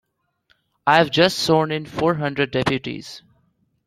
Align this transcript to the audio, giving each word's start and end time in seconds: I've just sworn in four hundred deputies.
I've 0.87 1.11
just 1.11 1.37
sworn 1.37 1.71
in 1.71 1.85
four 1.85 2.15
hundred 2.15 2.49
deputies. 2.49 3.21